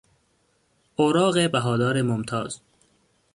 اوراق 0.95 1.47
بهادار 1.51 2.01
ممتاز 2.01 2.59